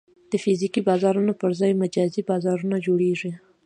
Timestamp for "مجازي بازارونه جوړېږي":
1.83-3.31